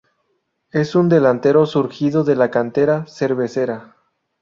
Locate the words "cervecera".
3.05-3.97